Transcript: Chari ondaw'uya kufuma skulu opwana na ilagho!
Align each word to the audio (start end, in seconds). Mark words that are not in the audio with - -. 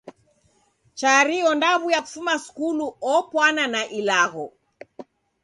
Chari 0.99 1.37
ondaw'uya 1.51 1.99
kufuma 2.05 2.33
skulu 2.45 2.87
opwana 3.15 3.63
na 3.73 3.81
ilagho! 3.99 4.45